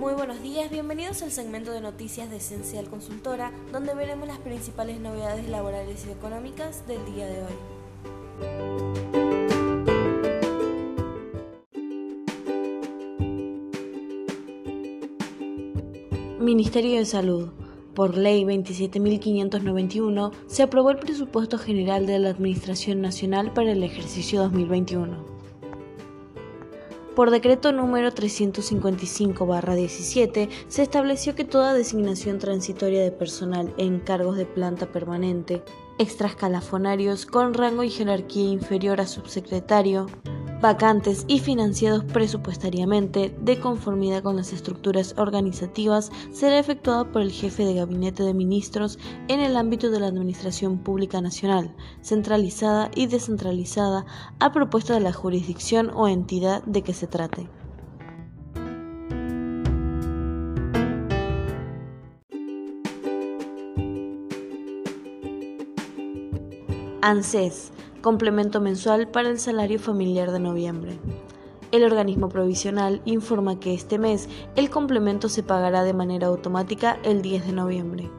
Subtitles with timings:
[0.00, 4.98] Muy buenos días, bienvenidos al segmento de noticias de Esencial Consultora, donde veremos las principales
[4.98, 7.52] novedades laborales y económicas del día de hoy.
[16.38, 17.50] Ministerio de Salud.
[17.94, 24.40] Por Ley 27.591 se aprobó el presupuesto general de la Administración Nacional para el ejercicio
[24.40, 25.39] 2021
[27.14, 34.46] por decreto número 355-17 se estableció que toda designación transitoria de personal en cargos de
[34.46, 35.62] planta permanente,
[35.98, 40.06] extraescalafonarios con rango y jerarquía inferior a subsecretario,
[40.60, 47.64] vacantes y financiados presupuestariamente de conformidad con las estructuras organizativas será efectuado por el jefe
[47.64, 54.04] de gabinete de ministros en el ámbito de la Administración Pública Nacional, centralizada y descentralizada
[54.38, 57.48] a propuesta de la jurisdicción o entidad de que se trate.
[67.02, 70.98] ANSES complemento mensual para el salario familiar de noviembre.
[71.72, 77.22] El organismo provisional informa que este mes el complemento se pagará de manera automática el
[77.22, 78.10] 10 de noviembre.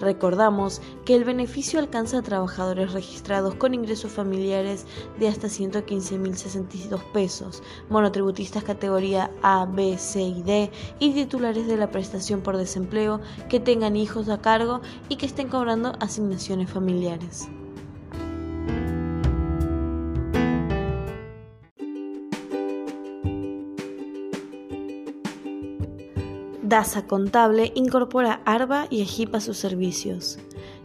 [0.00, 4.84] Recordamos que el beneficio alcanza a trabajadores registrados con ingresos familiares
[5.20, 11.92] de hasta 115.062 pesos, monotributistas categoría A, B, C y D y titulares de la
[11.92, 17.48] prestación por desempleo que tengan hijos a cargo y que estén cobrando asignaciones familiares.
[26.72, 30.38] DASA Contable incorpora ARBA y EGIP a sus servicios.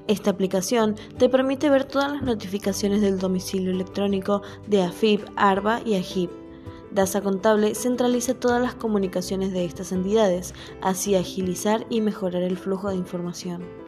[0.10, 5.96] Esta aplicación te permite ver todas las notificaciones del domicilio electrónico de AFIP, ARBA y
[5.96, 6.30] AGIP.
[6.92, 12.90] DASA Contable centraliza todas las comunicaciones de estas entidades, así agilizar y mejorar el flujo
[12.90, 13.87] de información.